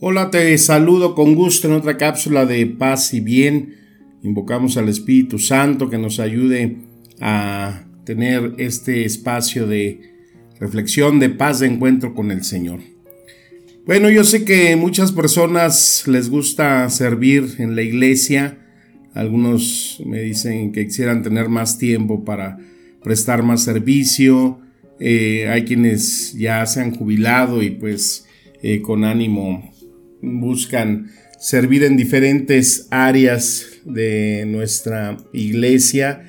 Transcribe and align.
Hola, 0.00 0.28
te 0.32 0.58
saludo 0.58 1.14
con 1.14 1.36
gusto 1.36 1.68
en 1.68 1.74
otra 1.74 1.96
cápsula 1.96 2.46
de 2.46 2.66
paz 2.66 3.14
y 3.14 3.20
bien. 3.20 3.76
Invocamos 4.24 4.76
al 4.76 4.88
Espíritu 4.88 5.38
Santo 5.38 5.88
que 5.88 5.98
nos 5.98 6.18
ayude 6.18 6.78
a 7.20 7.84
tener 8.04 8.54
este 8.58 9.04
espacio 9.04 9.68
de 9.68 10.00
reflexión, 10.58 11.20
de 11.20 11.30
paz, 11.30 11.60
de 11.60 11.68
encuentro 11.68 12.12
con 12.12 12.32
el 12.32 12.42
Señor. 12.42 12.80
Bueno, 13.86 14.10
yo 14.10 14.24
sé 14.24 14.44
que 14.44 14.74
muchas 14.74 15.12
personas 15.12 16.02
les 16.08 16.28
gusta 16.28 16.90
servir 16.90 17.54
en 17.58 17.76
la 17.76 17.82
iglesia. 17.82 18.58
Algunos 19.14 20.02
me 20.04 20.22
dicen 20.22 20.72
que 20.72 20.86
quisieran 20.86 21.22
tener 21.22 21.48
más 21.48 21.78
tiempo 21.78 22.24
para 22.24 22.58
prestar 23.00 23.44
más 23.44 23.62
servicio. 23.62 24.58
Eh, 24.98 25.46
hay 25.48 25.64
quienes 25.64 26.34
ya 26.34 26.66
se 26.66 26.80
han 26.80 26.96
jubilado 26.96 27.62
y 27.62 27.70
pues 27.70 28.26
eh, 28.60 28.80
con 28.80 29.04
ánimo 29.04 29.73
buscan 30.24 31.10
servir 31.38 31.84
en 31.84 31.96
diferentes 31.96 32.86
áreas 32.90 33.66
de 33.84 34.44
nuestra 34.46 35.18
iglesia 35.32 36.24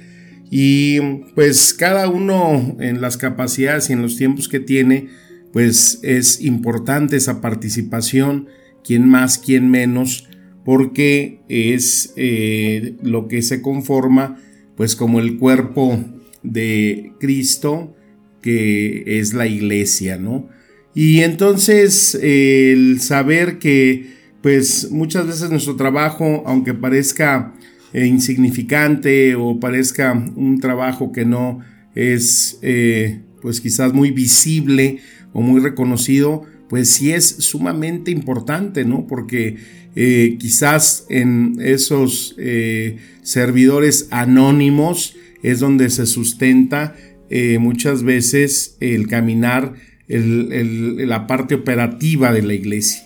y 0.52 1.00
pues 1.36 1.74
cada 1.74 2.10
uno 2.10 2.78
en 2.80 3.02
las 3.02 3.18
capacidades 3.18 3.90
y 3.90 3.94
en 3.94 4.02
los 4.02 4.18
tiempos 4.18 4.50
que 4.50 4.60
tiene 4.60 5.08
pues 5.54 6.00
es 6.04 6.42
importante 6.42 7.16
esa 7.16 7.40
participación, 7.40 8.50
quien 8.84 9.08
más, 9.08 9.38
quien 9.38 9.72
menos, 9.72 10.28
porque 10.66 11.40
es 11.48 12.14
eh, 12.18 12.98
lo 13.02 13.30
que 13.30 13.42
se 13.42 13.62
conforma 13.62 14.38
pues 14.76 14.98
como 14.98 15.20
el 15.20 15.38
cuerpo 15.38 16.04
de 16.44 17.14
Cristo 17.20 17.96
que 18.42 19.04
es 19.20 19.34
la 19.34 19.48
iglesia, 19.48 20.18
¿no? 20.18 20.50
Y 20.96 21.22
entonces 21.22 22.16
el 22.16 23.02
saber 23.02 23.60
que 23.60 24.16
pues 24.42 24.92
muchas 24.92 25.28
veces 25.28 25.50
nuestro 25.50 25.76
trabajo, 25.76 26.44
aunque 26.46 26.74
parezca 26.74 27.54
eh, 27.94 28.06
insignificante 28.06 29.36
o 29.36 29.60
parezca 29.60 30.14
un 30.14 30.60
trabajo 30.60 31.12
que 31.12 31.26
no 31.26 31.60
es 31.96 32.60
eh, 32.62 33.22
pues 33.42 33.60
quizás 33.60 33.92
muy 33.94 34.12
visible 34.12 35.00
o 35.34 35.42
muy 35.42 35.60
reconocido, 35.60 36.44
pues 36.70 36.90
sí 36.90 37.12
es 37.12 37.26
sumamente 37.26 38.12
importante, 38.12 38.86
¿no? 38.86 39.08
Porque 39.08 39.58
eh, 39.96 40.38
quizás 40.40 41.06
en 41.10 41.58
esos 41.60 42.36
servidores 43.24 44.08
anónimos 44.12 45.16
es 45.42 45.60
donde 45.60 45.90
se 45.90 46.06
sustenta 46.06 46.96
muchas 47.60 48.04
veces 48.04 48.78
el 48.80 49.08
caminar, 49.08 49.74
la 50.08 51.28
parte 51.28 51.56
operativa 51.56 52.32
de 52.32 52.42
la 52.42 52.54
iglesia. 52.54 53.04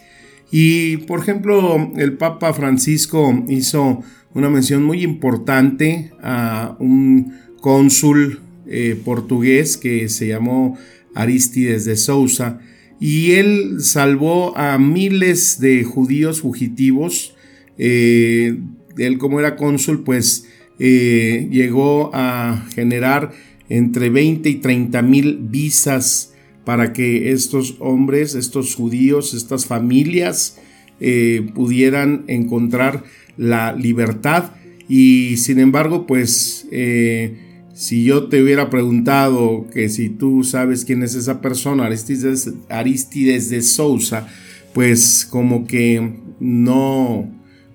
Y 0.51 0.97
por 0.97 1.19
ejemplo, 1.19 1.91
el 1.95 2.13
Papa 2.13 2.53
Francisco 2.53 3.45
hizo 3.47 4.03
una 4.33 4.49
mención 4.49 4.83
muy 4.83 5.03
importante 5.03 6.11
a 6.21 6.75
un 6.79 7.33
cónsul 7.61 8.39
eh, 8.67 8.99
portugués 9.03 9.77
que 9.77 10.09
se 10.09 10.27
llamó 10.27 10.77
Aristides 11.15 11.85
de 11.85 11.97
Sousa 11.97 12.59
y 12.99 13.31
él 13.31 13.77
salvó 13.79 14.57
a 14.57 14.77
miles 14.77 15.59
de 15.59 15.83
judíos 15.83 16.41
fugitivos. 16.41 17.35
Eh, 17.77 18.59
él 18.97 19.17
como 19.17 19.39
era 19.39 19.55
cónsul 19.55 20.03
pues 20.03 20.45
eh, 20.79 21.47
llegó 21.51 22.11
a 22.13 22.65
generar 22.75 23.31
entre 23.69 24.09
20 24.09 24.49
y 24.49 24.55
30 24.55 25.01
mil 25.01 25.39
visas 25.41 26.33
para 26.65 26.93
que 26.93 27.31
estos 27.31 27.75
hombres, 27.79 28.35
estos 28.35 28.75
judíos, 28.75 29.33
estas 29.33 29.65
familias 29.65 30.57
eh, 30.99 31.49
pudieran 31.55 32.25
encontrar 32.27 33.03
la 33.37 33.73
libertad. 33.73 34.51
Y 34.87 35.37
sin 35.37 35.59
embargo, 35.59 36.05
pues 36.05 36.67
eh, 36.71 37.37
si 37.73 38.03
yo 38.03 38.27
te 38.27 38.43
hubiera 38.43 38.69
preguntado 38.69 39.67
que 39.73 39.87
si 39.87 40.09
tú 40.09 40.43
sabes 40.43 40.83
quién 40.83 41.01
es 41.03 41.15
esa 41.15 41.41
persona, 41.41 41.85
Aristides, 41.85 42.51
Aristides 42.67 43.49
de 43.49 43.61
Sousa, 43.61 44.27
pues 44.73 45.25
como 45.29 45.65
que 45.65 46.15
no, 46.39 47.31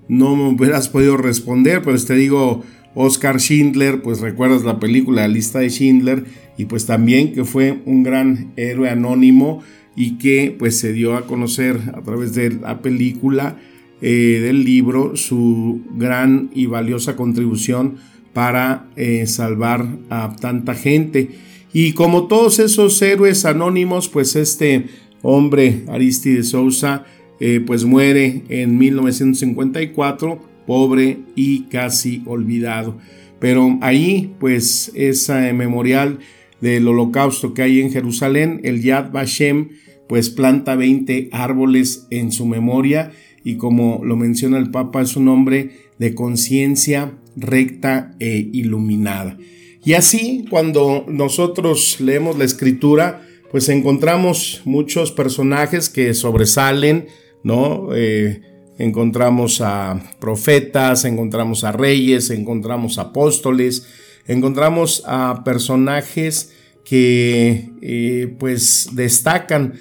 no 0.09 0.37
me 0.37 0.49
hubieras 0.51 0.89
podido 0.89 1.17
responder, 1.17 1.83
pues 1.83 2.05
te 2.05 2.15
digo, 2.15 2.63
Oscar 2.95 3.41
Schindler, 3.41 4.03
pues 4.03 4.21
recuerdas 4.21 4.65
la 4.65 4.79
película 4.79 5.23
La 5.23 5.29
lista 5.29 5.59
de 5.61 5.71
Schindler 5.71 6.25
y 6.57 6.67
pues 6.67 6.87
también 6.87 7.33
que 7.33 7.45
fue 7.45 7.81
un 7.85 8.03
gran 8.03 8.53
héroe 8.57 8.89
anónimo 8.89 9.63
y 9.97 10.19
que 10.19 10.55
pues 10.59 10.79
se 10.79 10.93
dio 10.93 11.17
a 11.17 11.27
conocer 11.27 11.81
a 11.95 12.03
través 12.03 12.35
de 12.35 12.51
la 12.51 12.81
película 12.83 13.57
eh, 14.01 14.41
del 14.43 14.65
libro 14.65 15.17
su 15.17 15.81
gran 15.97 16.51
y 16.55 16.67
valiosa 16.67 17.17
contribución 17.17 17.97
para 18.33 18.89
eh, 18.97 19.27
salvar 19.27 19.87
a 20.11 20.37
tanta 20.37 20.75
gente. 20.75 21.31
Y 21.73 21.93
como 21.93 22.27
todos 22.27 22.59
esos 22.59 23.01
héroes 23.03 23.45
anónimos, 23.45 24.09
pues 24.09 24.37
este 24.37 24.87
hombre, 25.23 25.85
Aristides 25.89 26.51
Sousa, 26.51 27.05
eh, 27.41 27.63
pues 27.65 27.85
muere 27.85 28.43
en 28.49 28.79
1954 28.79 30.54
pobre 30.67 31.19
y 31.35 31.65
casi 31.65 32.23
olvidado. 32.27 32.99
Pero 33.39 33.79
ahí, 33.81 34.35
pues, 34.41 34.91
ese 34.95 35.53
memorial 35.53 36.19
del 36.61 36.89
holocausto 36.89 37.53
que 37.53 37.63
hay 37.63 37.81
en 37.81 37.91
Jerusalén, 37.91 38.61
el 38.65 38.83
Yad 38.83 39.13
Vashem, 39.13 39.69
pues 40.09 40.31
planta 40.31 40.77
20 40.77 41.29
árboles 41.33 42.07
en 42.11 42.31
su 42.31 42.47
memoria 42.47 43.13
y 43.43 43.57
como 43.57 44.01
lo 44.05 44.17
menciona 44.17 44.59
el 44.59 44.71
Papa, 44.71 45.03
es 45.03 45.17
un 45.17 45.29
hombre 45.29 45.73
de 45.99 46.15
conciencia 46.15 47.13
recta 47.37 48.15
e 48.19 48.49
iluminada. 48.53 49.37
Y 49.85 49.93
así, 49.93 50.47
cuando 50.49 51.05
nosotros 51.09 52.01
leemos 52.01 52.39
la 52.39 52.45
escritura, 52.45 53.23
pues 53.51 53.69
encontramos 53.69 54.63
muchos 54.65 55.13
personajes 55.13 55.91
que 55.91 56.15
sobresalen, 56.15 57.07
¿no? 57.43 57.91
Eh, 57.95 58.41
encontramos 58.79 59.61
a 59.61 60.01
profetas, 60.19 61.05
encontramos 61.05 61.65
a 61.65 61.73
reyes, 61.73 62.31
encontramos 62.31 62.99
apóstoles, 62.99 63.87
encontramos 64.27 65.03
a 65.07 65.43
personajes 65.45 66.53
que 66.85 67.71
eh, 67.81 68.35
pues 68.39 68.91
destacan, 68.93 69.75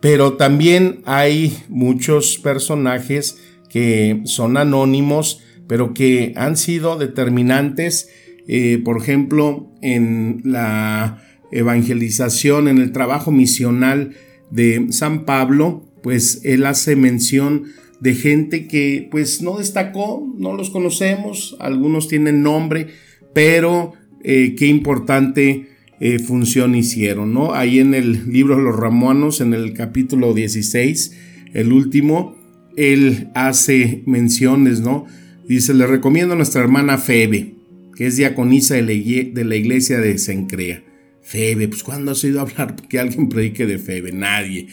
pero 0.00 0.34
también 0.34 1.00
hay 1.04 1.56
muchos 1.68 2.38
personajes 2.38 3.38
que 3.68 4.22
son 4.24 4.56
anónimos, 4.56 5.42
pero 5.66 5.92
que 5.92 6.32
han 6.36 6.56
sido 6.56 6.96
determinantes, 6.96 8.08
eh, 8.46 8.80
por 8.84 8.96
ejemplo, 8.96 9.70
en 9.82 10.40
la 10.44 11.22
evangelización, 11.52 12.68
en 12.68 12.78
el 12.78 12.92
trabajo 12.92 13.30
misional 13.30 14.14
de 14.50 14.86
San 14.90 15.24
Pablo, 15.24 15.84
pues 16.02 16.40
él 16.44 16.64
hace 16.66 16.96
mención 16.96 17.64
de 18.00 18.14
gente 18.14 18.66
que 18.66 19.08
pues 19.10 19.42
no 19.42 19.58
destacó, 19.58 20.26
no 20.36 20.54
los 20.54 20.70
conocemos, 20.70 21.56
algunos 21.58 22.08
tienen 22.08 22.42
nombre, 22.42 22.88
pero 23.34 23.92
eh, 24.22 24.54
qué 24.56 24.66
importante 24.66 25.68
eh, 26.00 26.18
función 26.20 26.74
hicieron, 26.74 27.34
¿no? 27.34 27.54
Ahí 27.54 27.80
en 27.80 27.94
el 27.94 28.32
libro 28.32 28.56
de 28.56 28.62
los 28.62 28.76
Ramonos, 28.76 29.40
en 29.40 29.52
el 29.52 29.72
capítulo 29.72 30.32
16, 30.32 31.16
el 31.54 31.72
último, 31.72 32.36
él 32.76 33.28
hace 33.34 34.02
menciones, 34.06 34.80
¿no? 34.80 35.06
Dice, 35.48 35.74
le 35.74 35.86
recomiendo 35.86 36.34
a 36.34 36.36
nuestra 36.36 36.60
hermana 36.60 36.98
Febe, 36.98 37.54
que 37.96 38.06
es 38.06 38.16
diaconisa 38.16 38.74
de 38.74 38.82
la, 38.82 38.92
de 38.92 39.44
la 39.44 39.56
iglesia 39.56 39.98
de 39.98 40.18
Sencrea. 40.18 40.84
Febe, 41.22 41.68
pues 41.68 41.82
¿cuándo 41.82 42.12
has 42.12 42.22
oído 42.22 42.40
hablar 42.40 42.76
que 42.88 42.98
alguien 42.98 43.28
predique 43.28 43.66
de 43.66 43.78
Febe? 43.78 44.12
Nadie. 44.12 44.68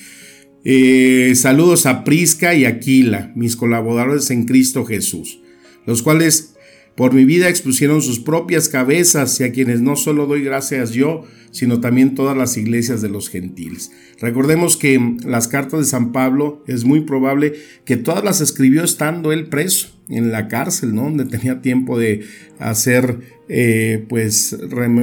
Eh, 0.67 1.33
saludos 1.35 1.85
a 1.85 2.03
Prisca 2.03 2.55
y 2.55 2.65
Aquila, 2.65 3.31
mis 3.35 3.55
colaboradores 3.55 4.31
en 4.31 4.45
Cristo 4.45 4.83
Jesús, 4.83 5.39
los 5.85 6.01
cuales 6.01 6.55
Por 6.95 7.13
mi 7.13 7.25
vida 7.25 7.49
expusieron 7.49 8.01
sus 8.01 8.19
propias 8.19 8.69
cabezas 8.69 9.37
y 9.41 9.43
a 9.43 9.51
quienes 9.51 9.81
no 9.81 9.97
solo 9.97 10.27
doy 10.27 10.45
gracias 10.45 10.91
yo, 10.91 11.25
sino 11.51 11.81
también 11.81 12.15
todas 12.15 12.37
las 12.37 12.55
iglesias 12.55 13.01
de 13.01 13.09
los 13.09 13.29
gentiles. 13.29 13.91
Recordemos 14.21 14.77
que 14.77 15.17
las 15.25 15.49
cartas 15.49 15.81
de 15.81 15.85
San 15.85 16.13
Pablo 16.13 16.63
es 16.67 16.85
muy 16.85 17.01
probable 17.01 17.53
que 17.83 17.97
todas 17.97 18.23
las 18.23 18.39
escribió 18.39 18.81
estando 18.81 19.33
él 19.33 19.47
preso 19.47 19.89
en 20.07 20.31
la 20.31 20.47
cárcel, 20.47 20.95
¿no? 20.95 21.03
Donde 21.03 21.25
tenía 21.25 21.61
tiempo 21.61 21.99
de 21.99 22.23
hacer 22.59 23.19
eh, 23.49 24.05
pues 24.07 24.55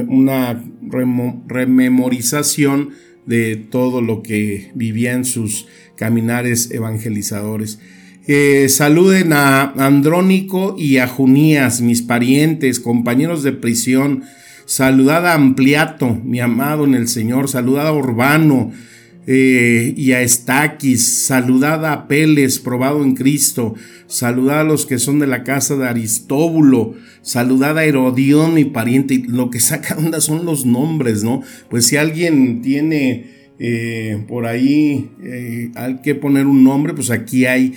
una 0.07 0.63
rememorización 1.47 2.89
de 3.25 3.55
todo 3.55 4.01
lo 4.01 4.21
que 4.23 4.71
vivía 4.75 5.13
en 5.13 5.25
sus 5.25 5.67
caminares 5.95 6.71
evangelizadores. 6.71 7.79
Eh, 8.25 8.67
saluden 8.69 9.33
a 9.33 9.73
Andrónico 9.77 10.75
y 10.77 10.97
a 10.97 11.07
Junías, 11.07 11.81
mis 11.81 12.01
parientes, 12.01 12.79
compañeros 12.79 13.43
de 13.43 13.51
prisión. 13.51 14.23
Saludad 14.65 15.27
a 15.27 15.33
Ampliato, 15.33 16.21
mi 16.23 16.39
amado 16.39 16.85
en 16.85 16.95
el 16.95 17.07
Señor. 17.07 17.49
Saludad 17.49 17.87
a 17.87 17.93
Urbano 17.93 18.71
eh, 19.27 19.93
y 19.95 20.11
a 20.11 20.21
Estaquis. 20.21 21.25
Saludad 21.25 21.85
a 21.85 22.07
Peles, 22.07 22.59
probado 22.59 23.03
en 23.03 23.15
Cristo. 23.15 23.75
Saludad 24.07 24.61
a 24.61 24.63
los 24.63 24.85
que 24.85 24.99
son 24.99 25.19
de 25.19 25.27
la 25.27 25.43
casa 25.43 25.75
de 25.75 25.87
Aristóbulo. 25.87 26.95
Saludad 27.21 27.77
a 27.77 27.85
Herodión, 27.85 28.53
mi 28.53 28.65
pariente. 28.65 29.23
Lo 29.27 29.49
que 29.49 29.59
saca 29.59 29.97
onda 29.97 30.21
son 30.21 30.45
los 30.45 30.65
nombres, 30.65 31.23
¿no? 31.23 31.41
Pues 31.69 31.85
si 31.85 31.97
alguien 31.97 32.61
tiene 32.61 33.53
eh, 33.59 34.23
por 34.27 34.45
ahí, 34.45 35.11
hay 35.75 35.97
que 36.03 36.15
poner 36.15 36.47
un 36.47 36.63
nombre, 36.63 36.93
pues 36.93 37.11
aquí 37.11 37.45
hay 37.45 37.73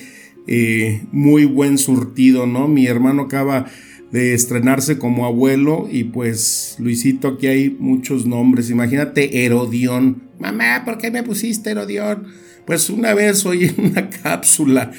eh, 0.48 1.02
muy 1.10 1.44
buen 1.44 1.76
surtido, 1.76 2.46
¿no? 2.46 2.68
Mi 2.68 2.86
hermano 2.86 3.22
acaba 3.22 3.66
de 4.12 4.34
estrenarse 4.34 4.98
como 4.98 5.26
abuelo 5.26 5.88
y 5.90 6.04
pues 6.04 6.76
Luisito 6.78 7.28
aquí 7.28 7.48
hay 7.48 7.76
muchos 7.78 8.26
nombres. 8.26 8.70
Imagínate 8.70 9.44
Herodión. 9.44 10.22
Mamá, 10.38 10.82
¿por 10.84 10.98
qué 10.98 11.10
me 11.10 11.22
pusiste 11.22 11.70
Herodión? 11.70 12.26
Pues 12.66 12.90
una 12.90 13.14
vez 13.14 13.44
oí 13.46 13.64
en 13.66 13.90
una 13.90 14.10
cápsula 14.22 14.92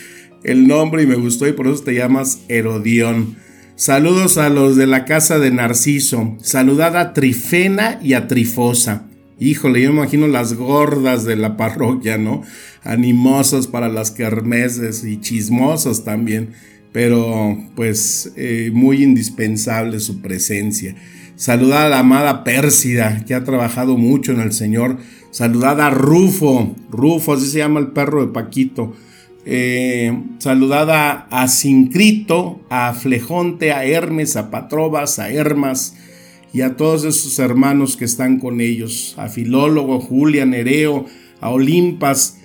el 0.43 0.67
nombre 0.67 1.03
y 1.03 1.07
me 1.07 1.15
gustó 1.15 1.47
y 1.47 1.51
por 1.51 1.67
eso 1.67 1.83
te 1.83 1.93
llamas 1.93 2.39
Herodión. 2.47 3.35
Saludos 3.75 4.37
a 4.37 4.49
los 4.49 4.75
de 4.75 4.87
la 4.87 5.05
casa 5.05 5.39
de 5.39 5.51
Narciso. 5.51 6.35
Saludad 6.41 6.97
a 6.97 7.13
Trifena 7.13 7.99
y 8.01 8.13
a 8.13 8.27
Trifosa. 8.27 9.07
Híjole, 9.39 9.81
yo 9.81 9.91
me 9.91 9.99
imagino 9.99 10.27
las 10.27 10.55
gordas 10.55 11.23
de 11.25 11.35
la 11.35 11.57
parroquia, 11.57 12.17
¿no? 12.17 12.41
Animosas 12.83 13.67
para 13.67 13.87
las 13.87 14.09
kermeses 14.09 15.03
y 15.03 15.19
chismosas 15.19 16.03
también, 16.03 16.53
pero 16.91 17.55
pues 17.75 18.33
eh, 18.35 18.71
muy 18.73 19.03
indispensable 19.03 19.99
su 19.99 20.21
presencia. 20.21 20.95
Saludad 21.35 21.85
a 21.85 21.89
la 21.89 21.99
amada 21.99 22.43
Pérsida, 22.43 23.23
que 23.27 23.35
ha 23.35 23.43
trabajado 23.43 23.95
mucho 23.95 24.31
en 24.31 24.39
el 24.39 24.53
Señor. 24.53 24.97
Saludad 25.31 25.81
a 25.81 25.89
Rufo, 25.89 26.75
Rufo, 26.89 27.33
así 27.33 27.47
se 27.47 27.59
llama 27.59 27.79
el 27.79 27.87
perro 27.87 28.25
de 28.25 28.33
Paquito. 28.33 28.93
Eh, 29.49 30.11
saludad 30.39 31.27
a, 31.29 31.47
Sincrito, 31.47 32.59
a 32.69 32.93
Flejonte, 32.93 33.71
a 33.71 33.85
Hermes, 33.85 34.35
a 34.35 34.51
Patrobas, 34.51 35.19
a 35.19 35.29
Hermas, 35.31 35.95
y 36.53 36.61
a 36.61 36.75
todos 36.75 37.05
esos 37.05 37.39
hermanos 37.39 37.95
que 37.95 38.05
están 38.05 38.39
con 38.39 38.59
ellos, 38.59 39.13
a 39.17 39.29
Filólogo, 39.29 39.99
Julia, 39.99 40.45
Nereo, 40.45 41.05
a 41.39 41.49
Olimpas, 41.49 42.39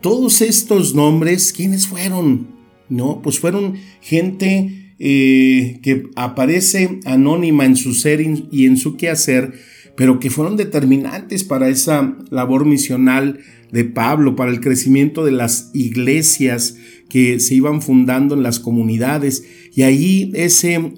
todos 0.00 0.40
estos 0.40 0.94
nombres, 0.94 1.52
¿quiénes 1.52 1.86
fueron? 1.86 2.46
No, 2.88 3.20
pues 3.20 3.38
fueron 3.38 3.74
gente 4.00 4.94
eh, 4.98 5.80
que 5.82 6.04
aparece 6.16 7.00
anónima 7.04 7.66
en 7.66 7.76
su 7.76 7.92
ser 7.92 8.20
y 8.20 8.66
en 8.66 8.76
su 8.76 8.96
quehacer, 8.96 9.52
pero 9.98 10.20
que 10.20 10.30
fueron 10.30 10.56
determinantes 10.56 11.42
para 11.42 11.68
esa 11.68 12.16
labor 12.30 12.64
misional 12.64 13.40
de 13.72 13.82
Pablo, 13.82 14.36
para 14.36 14.52
el 14.52 14.60
crecimiento 14.60 15.24
de 15.24 15.32
las 15.32 15.72
iglesias 15.74 16.76
que 17.08 17.40
se 17.40 17.56
iban 17.56 17.82
fundando 17.82 18.36
en 18.36 18.44
las 18.44 18.60
comunidades. 18.60 19.42
Y 19.74 19.82
ahí 19.82 20.30
ese 20.34 20.92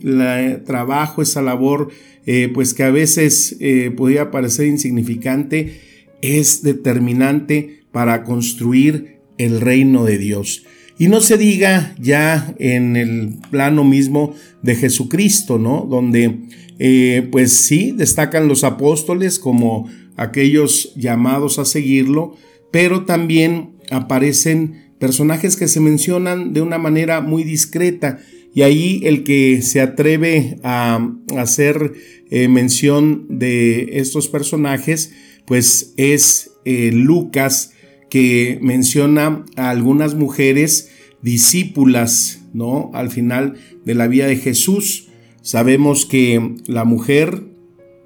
trabajo, 0.67 1.23
esa 1.23 1.41
labor 1.41 1.89
eh, 2.27 2.51
pues 2.53 2.75
que 2.75 2.83
a 2.83 2.91
veces 2.91 3.57
eh, 3.61 3.91
podía 3.97 4.31
parecer 4.31 4.67
insignificante, 4.67 5.81
es 6.21 6.63
determinante 6.63 7.81
para 7.93 8.23
construir 8.23 9.21
el 9.39 9.63
reino 9.63 10.05
de 10.05 10.19
Dios. 10.19 10.67
Y 11.01 11.09
no 11.09 11.23
se 11.23 11.39
diga 11.39 11.95
ya 11.99 12.55
en 12.59 12.95
el 12.95 13.39
plano 13.51 13.85
mismo 13.85 14.35
de 14.61 14.77
Jesucristo, 14.77 15.59
¿no? 15.59 15.87
Donde 15.89 16.41
eh, 16.79 17.27
pues 17.33 17.55
sí 17.55 17.93
destacan 17.97 18.49
los 18.49 18.65
apóstoles 18.65 19.39
como 19.39 19.89
aquellos 20.17 20.93
llamados 20.97 21.59
a 21.59 21.65
seguirlo, 21.65 22.37
pero 22.71 23.07
también 23.07 23.77
aparecen 23.91 24.93
personajes 24.99 25.57
que 25.57 25.69
se 25.69 25.81
mencionan 25.81 26.53
de 26.53 26.61
una 26.61 26.77
manera 26.77 27.23
muy 27.23 27.45
discreta 27.45 28.19
y 28.55 28.61
ahí 28.61 29.01
el 29.05 29.25
que 29.25 29.63
se 29.63 29.81
atreve 29.81 30.59
a 30.63 31.01
hacer 31.39 31.95
eh, 32.31 32.47
mención 32.49 33.25
de 33.31 34.01
estos 34.01 34.29
personajes, 34.29 35.15
pues 35.47 35.95
es 35.97 36.51
eh, 36.67 36.91
Lucas, 36.93 37.73
que 38.11 38.59
menciona 38.61 39.45
a 39.57 39.71
algunas 39.71 40.15
mujeres 40.15 40.91
discípulas, 41.23 42.43
¿no? 42.53 42.91
Al 42.93 43.11
final 43.11 43.55
de 43.85 43.95
la 43.95 44.09
vida 44.09 44.27
de 44.27 44.37
Jesús. 44.37 45.09
Sabemos 45.43 46.05
que 46.05 46.57
la 46.67 46.85
mujer 46.85 47.45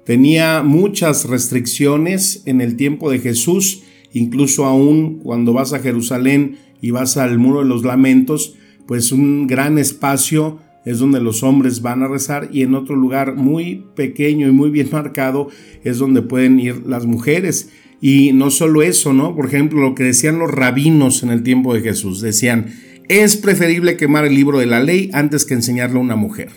tenía 0.05 0.63
muchas 0.63 1.25
restricciones 1.25 2.43
en 2.45 2.61
el 2.61 2.77
tiempo 2.77 3.09
de 3.09 3.19
Jesús, 3.19 3.83
incluso 4.13 4.65
aún 4.65 5.19
cuando 5.19 5.51
vas 5.51 5.73
a 5.73 5.79
Jerusalén 5.79 6.57
y 6.81 6.91
vas 6.91 7.17
al 7.17 7.39
muro 7.39 7.59
de 7.59 7.65
los 7.65 7.83
lamentos, 7.83 8.55
pues 8.87 9.11
un 9.11 9.47
gran 9.47 9.77
espacio 9.77 10.59
es 10.85 10.99
donde 10.99 11.19
los 11.19 11.41
hombres 11.41 11.81
van 11.81 12.03
a 12.03 12.07
rezar 12.07 12.49
y 12.51 12.61
en 12.61 12.75
otro 12.75 12.95
lugar 12.95 13.35
muy 13.35 13.83
pequeño 13.95 14.47
y 14.47 14.51
muy 14.51 14.69
bien 14.69 14.89
marcado 14.91 15.49
es 15.83 15.97
donde 15.97 16.21
pueden 16.21 16.59
ir 16.59 16.85
las 16.85 17.07
mujeres. 17.07 17.71
Y 18.01 18.33
no 18.33 18.51
solo 18.51 18.81
eso, 18.83 19.13
¿no? 19.13 19.35
Por 19.35 19.47
ejemplo, 19.47 19.81
lo 19.81 19.95
que 19.95 20.03
decían 20.03 20.39
los 20.39 20.51
rabinos 20.51 21.23
en 21.23 21.29
el 21.29 21.43
tiempo 21.43 21.73
de 21.73 21.81
Jesús, 21.81 22.21
decían, 22.21 22.73
es 23.07 23.37
preferible 23.37 23.97
quemar 23.97 24.25
el 24.25 24.35
libro 24.35 24.59
de 24.59 24.65
la 24.65 24.79
ley 24.79 25.09
antes 25.13 25.45
que 25.45 25.53
enseñarle 25.53 25.97
a 25.97 26.01
una 26.01 26.15
mujer. 26.15 26.49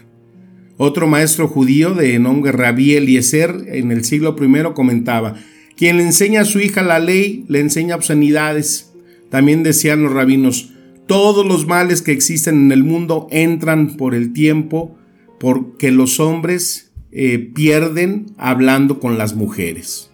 Otro 0.76 1.06
maestro 1.06 1.49
judío 1.49 1.94
de 1.94 2.19
nombre 2.19 2.52
Rabí 2.52 2.94
Eliezer 2.94 3.64
en 3.67 3.90
el 3.90 4.05
siglo 4.05 4.37
I 4.40 4.75
comentaba, 4.75 5.35
quien 5.76 5.96
le 5.96 6.05
enseña 6.05 6.43
a 6.43 6.44
su 6.44 6.61
hija 6.61 6.82
la 6.82 6.99
ley 6.99 7.44
le 7.49 7.61
enseña 7.61 7.96
obscenidades. 7.96 8.93
También 9.31 9.62
decían 9.62 10.02
los 10.02 10.12
rabinos, 10.12 10.73
todos 11.07 11.47
los 11.47 11.66
males 11.66 12.02
que 12.02 12.12
existen 12.12 12.57
en 12.66 12.73
el 12.73 12.85
mundo 12.85 13.26
entran 13.30 13.97
por 13.97 14.14
el 14.14 14.33
tiempo 14.33 14.97
porque 15.40 15.90
los 15.90 16.21
hombres 16.21 16.92
eh, 17.12 17.38
pierden 17.38 18.26
hablando 18.37 19.00
con 19.00 19.18
las 19.18 19.35
mujeres. 19.35 20.08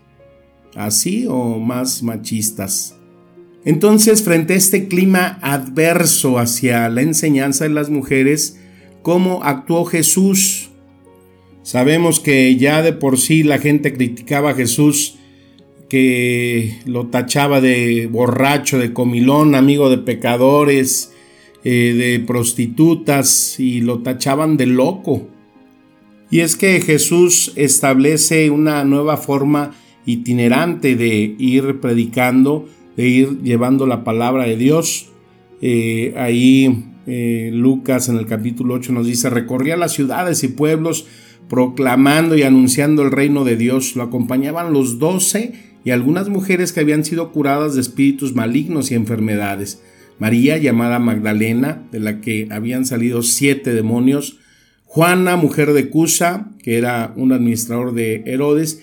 Así 0.74 1.26
o 1.28 1.58
más 1.58 2.02
machistas. 2.02 2.96
Entonces, 3.64 4.22
frente 4.22 4.54
a 4.54 4.56
este 4.56 4.88
clima 4.88 5.38
adverso 5.40 6.38
hacia 6.38 6.88
la 6.88 7.00
enseñanza 7.02 7.64
de 7.64 7.70
las 7.70 7.88
mujeres, 7.88 8.58
¿cómo 9.02 9.42
actuó 9.42 9.84
Jesús? 9.84 10.70
Sabemos 11.62 12.20
que 12.20 12.56
ya 12.56 12.82
de 12.82 12.92
por 12.92 13.18
sí 13.18 13.42
la 13.42 13.58
gente 13.58 13.94
criticaba 13.94 14.50
a 14.50 14.54
Jesús 14.54 15.16
que 15.88 16.78
lo 16.84 17.06
tachaba 17.06 17.60
de 17.62 18.06
borracho, 18.10 18.78
de 18.78 18.92
comilón, 18.92 19.54
amigo 19.54 19.88
de 19.88 19.98
pecadores, 19.98 21.12
eh, 21.62 21.94
de 21.96 22.20
prostitutas 22.26 23.58
y 23.58 23.80
lo 23.80 24.00
tachaban 24.00 24.58
de 24.58 24.66
loco. 24.66 25.28
Y 26.30 26.40
es 26.40 26.56
que 26.56 26.82
Jesús 26.82 27.52
establece 27.56 28.50
una 28.50 28.84
nueva 28.84 29.16
forma 29.16 29.74
itinerante 30.06 30.96
de 30.96 31.34
ir 31.38 31.80
predicando, 31.80 32.68
de 32.96 33.08
ir 33.08 33.42
llevando 33.42 33.86
la 33.86 34.04
palabra 34.04 34.44
de 34.44 34.56
Dios. 34.56 35.10
Eh, 35.60 36.14
ahí 36.16 36.84
eh, 37.06 37.50
Lucas 37.52 38.08
en 38.08 38.16
el 38.16 38.26
capítulo 38.26 38.74
8 38.74 38.92
nos 38.92 39.06
dice, 39.06 39.30
recorría 39.30 39.76
las 39.76 39.92
ciudades 39.92 40.42
y 40.44 40.48
pueblos 40.48 41.06
proclamando 41.48 42.36
y 42.36 42.42
anunciando 42.42 43.02
el 43.02 43.10
reino 43.10 43.44
de 43.44 43.56
Dios. 43.56 43.96
Lo 43.96 44.02
acompañaban 44.02 44.72
los 44.72 44.98
doce 44.98 45.52
y 45.84 45.90
algunas 45.90 46.28
mujeres 46.28 46.72
que 46.72 46.80
habían 46.80 47.04
sido 47.04 47.32
curadas 47.32 47.74
de 47.74 47.80
espíritus 47.80 48.34
malignos 48.34 48.90
y 48.90 48.94
enfermedades. 48.94 49.82
María, 50.18 50.58
llamada 50.58 50.98
Magdalena, 50.98 51.82
de 51.90 52.00
la 52.00 52.20
que 52.20 52.48
habían 52.50 52.86
salido 52.86 53.22
siete 53.22 53.74
demonios, 53.74 54.38
Juana, 54.84 55.36
mujer 55.36 55.72
de 55.72 55.90
Cusa, 55.90 56.52
que 56.62 56.78
era 56.78 57.12
un 57.16 57.32
administrador 57.32 57.94
de 57.94 58.22
Herodes, 58.26 58.80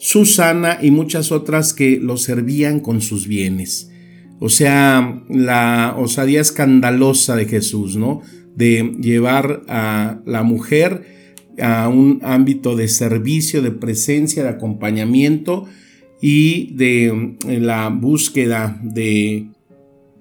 Susana 0.00 0.78
y 0.82 0.90
muchas 0.90 1.30
otras 1.30 1.74
que 1.74 2.00
lo 2.00 2.16
servían 2.16 2.80
con 2.80 3.00
sus 3.00 3.28
bienes. 3.28 3.92
O 4.40 4.48
sea, 4.48 5.22
la 5.28 5.94
osadía 5.96 6.40
escandalosa 6.40 7.36
de 7.36 7.44
Jesús, 7.44 7.96
¿no? 7.96 8.22
de 8.56 8.96
llevar 9.00 9.62
a 9.68 10.20
la 10.26 10.42
mujer 10.42 11.06
a 11.60 11.88
un 11.88 12.20
ámbito 12.22 12.76
de 12.76 12.88
servicio, 12.88 13.62
de 13.62 13.70
presencia, 13.70 14.42
de 14.42 14.48
acompañamiento 14.48 15.66
y 16.20 16.74
de 16.74 17.36
la 17.46 17.88
búsqueda 17.88 18.78
de, 18.82 19.48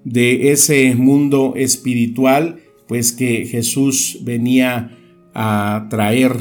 de 0.03 0.51
ese 0.51 0.95
mundo 0.95 1.53
espiritual, 1.55 2.59
pues 2.87 3.11
que 3.11 3.45
Jesús 3.45 4.19
venía 4.23 4.97
a 5.33 5.87
traer, 5.89 6.33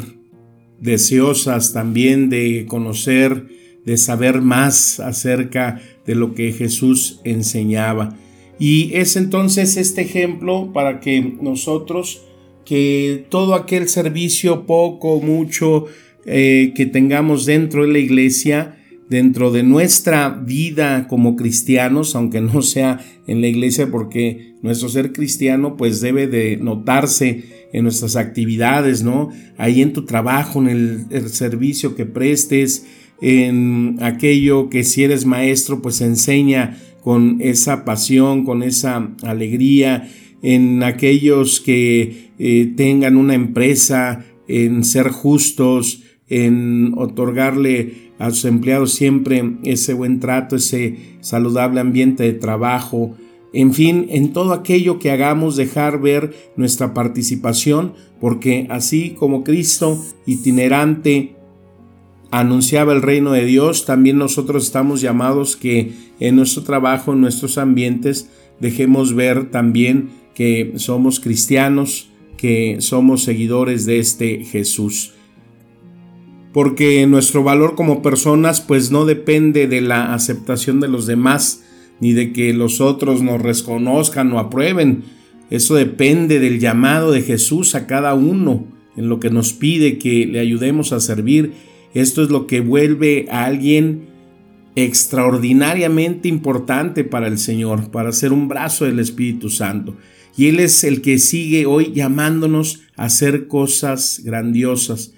deseosas 0.81 1.73
también 1.73 2.31
de 2.31 2.67
conocer, 2.67 3.47
de 3.85 3.97
saber 3.97 4.43
más 4.43 5.01
acerca 5.01 5.81
de 6.07 6.15
lo 6.15 6.35
que 6.35 6.53
Jesús 6.53 7.21
enseñaba. 7.25 8.17
Y 8.59 8.91
es 8.95 9.17
entonces 9.17 9.77
este 9.77 10.03
ejemplo 10.03 10.73
para 10.73 11.01
que 11.01 11.37
nosotros 11.41 12.23
que 12.69 13.25
todo 13.31 13.55
aquel 13.55 13.89
servicio, 13.89 14.67
poco, 14.67 15.23
mucho, 15.23 15.87
eh, 16.27 16.75
que 16.77 16.85
tengamos 16.85 17.47
dentro 17.47 17.87
de 17.87 17.93
la 17.93 17.99
iglesia, 17.99 18.78
dentro 19.09 19.51
de 19.51 19.63
nuestra 19.63 20.29
vida 20.29 21.09
como 21.09 21.37
cristianos, 21.37 22.15
aunque 22.15 22.41
no 22.41 22.63
sea 22.63 23.01
en 23.27 23.41
la 23.41 23.49
iglesia, 23.49 23.91
porque 23.91 24.55
nuestro 24.63 24.89
ser 24.89 25.13
cristiano 25.13 25.77
pues 25.77 26.01
debe 26.01 26.27
de 26.27 26.57
notarse 26.57 27.45
en 27.73 27.85
nuestras 27.85 28.17
actividades, 28.17 29.03
¿no? 29.03 29.31
Ahí 29.57 29.83
en 29.83 29.93
tu 29.93 30.05
trabajo, 30.05 30.61
en 30.61 31.07
el, 31.11 31.29
servicio 31.29 31.95
que 31.95 32.07
prestes, 32.07 32.87
en 33.21 33.99
aquello 34.01 34.69
que 34.69 34.85
si 34.85 35.05
eres 35.05 35.27
maestro 35.27 35.83
pues 35.83 36.01
enseña 36.01 36.79
con 37.03 37.39
esa 37.41 37.85
pasión, 37.85 38.45
con 38.45 38.63
esa 38.63 39.11
alegría, 39.23 40.09
en 40.43 40.83
aquellos 40.83 41.61
que 41.61 42.31
eh, 42.39 42.73
tengan 42.77 43.17
una 43.17 43.35
empresa, 43.35 44.25
en 44.47 44.85
ser 44.85 45.09
justos, 45.09 46.03
en 46.29 46.93
otorgarle 46.97 48.08
a 48.19 48.31
sus 48.31 48.45
empleados 48.45 48.93
siempre 48.93 49.57
ese 49.63 49.95
buen 49.95 50.21
trato, 50.21 50.57
ese 50.57 51.17
saludable 51.21 51.81
ambiente 51.81 52.25
de 52.25 52.33
trabajo, 52.33 53.17
en 53.53 53.73
fin, 53.73 54.07
en 54.11 54.33
todo 54.33 54.53
aquello 54.53 54.99
que 54.99 55.11
hagamos 55.11 55.57
dejar 55.57 56.01
ver 56.01 56.35
nuestra 56.57 56.93
participación, 56.93 57.95
porque 58.21 58.67
así 58.69 59.11
como 59.19 59.43
Cristo 59.43 60.05
itinerante 60.27 61.35
anunciaba 62.31 62.93
el 62.93 63.01
reino 63.01 63.33
de 63.33 63.47
Dios, 63.47 63.87
también 63.87 64.19
nosotros 64.19 64.65
estamos 64.65 65.01
llamados 65.01 65.57
que 65.57 65.93
en 66.21 66.37
nuestro 66.37 66.63
trabajo, 66.63 67.15
en 67.15 67.23
nuestros 67.23 67.57
ambientes, 67.57 68.29
dejemos 68.61 69.15
ver 69.15 69.51
también 69.51 70.11
que 70.35 70.75
somos 70.77 71.19
cristianos, 71.19 72.11
que 72.37 72.77
somos 72.81 73.25
seguidores 73.25 73.87
de 73.87 73.99
este 73.99 74.45
Jesús. 74.45 75.15
Porque 76.53 77.07
nuestro 77.07 77.43
valor 77.43 77.75
como 77.75 78.03
personas 78.03 78.61
pues 78.61 78.91
no 78.91 79.05
depende 79.05 79.67
de 79.67 79.81
la 79.81 80.15
aceptación 80.15 80.81
de 80.81 80.89
los 80.89 81.07
demás, 81.07 81.65
ni 82.01 82.13
de 82.13 82.33
que 82.33 82.53
los 82.53 82.81
otros 82.81 83.23
nos 83.23 83.41
reconozcan 83.41 84.33
o 84.33 84.39
aprueben. 84.39 85.05
Eso 85.51 85.75
depende 85.75 86.41
del 86.41 86.61
llamado 86.61 87.13
de 87.13 87.23
Jesús 87.23 87.75
a 87.75 87.87
cada 87.87 88.15
uno, 88.15 88.67
en 88.97 89.09
lo 89.09 89.21
que 89.21 89.31
nos 89.31 89.53
pide 89.53 89.99
que 89.99 90.27
le 90.27 90.41
ayudemos 90.41 90.93
a 90.93 91.01
servir. 91.01 91.53
Esto 91.95 92.23
es 92.23 92.31
lo 92.31 92.47
que 92.47 92.61
vuelve 92.61 93.27
a 93.31 93.45
alguien 93.45 94.09
extraordinariamente 94.77 96.29
importante 96.29 97.03
para 97.03 97.27
el 97.27 97.39
Señor, 97.39 97.91
para 97.91 98.13
ser 98.13 98.33
un 98.33 98.49
brazo 98.49 98.85
del 98.85 99.01
Espíritu 99.01 99.51
Santo. 99.51 99.97
Y 100.37 100.47
Él 100.47 100.61
es 100.61 100.85
el 100.85 101.01
que 101.01 101.19
sigue 101.19 101.67
hoy 101.67 101.93
llamándonos 101.93 102.83
a 102.97 103.07
hacer 103.07 103.49
cosas 103.49 104.21
grandiosas. 104.25 105.13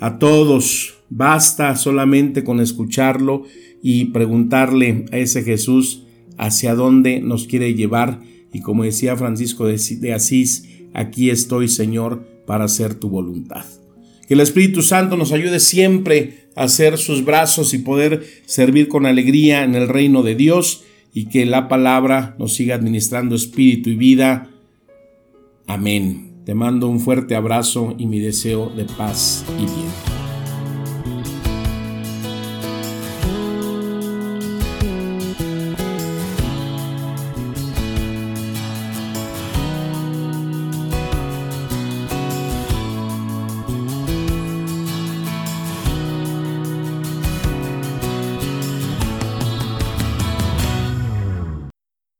A 0.00 0.18
todos, 0.18 0.94
basta 1.10 1.76
solamente 1.76 2.42
con 2.42 2.58
escucharlo 2.58 3.44
y 3.82 4.06
preguntarle 4.06 5.04
a 5.12 5.18
ese 5.18 5.42
Jesús 5.42 6.04
hacia 6.38 6.74
dónde 6.74 7.20
nos 7.20 7.46
quiere 7.46 7.74
llevar. 7.74 8.20
Y 8.52 8.60
como 8.60 8.84
decía 8.84 9.16
Francisco 9.16 9.66
de 9.66 10.12
Asís, 10.14 10.68
aquí 10.94 11.28
estoy 11.28 11.68
Señor 11.68 12.26
para 12.46 12.64
hacer 12.64 12.94
tu 12.94 13.10
voluntad. 13.10 13.66
Que 14.26 14.34
el 14.34 14.40
Espíritu 14.40 14.80
Santo 14.82 15.18
nos 15.18 15.32
ayude 15.32 15.60
siempre 15.60 16.44
a 16.56 16.62
hacer 16.64 16.96
sus 16.96 17.24
brazos 17.24 17.74
y 17.74 17.78
poder 17.78 18.24
servir 18.46 18.88
con 18.88 19.04
alegría 19.04 19.64
en 19.64 19.74
el 19.74 19.86
reino 19.86 20.22
de 20.22 20.34
Dios 20.34 20.82
y 21.12 21.26
que 21.26 21.44
la 21.44 21.68
palabra 21.68 22.36
nos 22.38 22.54
siga 22.54 22.74
administrando 22.74 23.34
espíritu 23.34 23.90
y 23.90 23.96
vida. 23.96 24.48
Amén. 25.66 26.29
Te 26.50 26.56
mando 26.56 26.88
un 26.88 26.98
fuerte 26.98 27.36
abrazo 27.36 27.94
y 27.96 28.08
mi 28.08 28.18
deseo 28.18 28.72
de 28.74 28.84
paz 28.84 29.44
y 29.56 29.66
bien. 29.66 30.19